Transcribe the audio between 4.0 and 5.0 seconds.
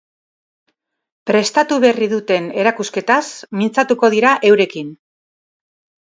dira eurekin.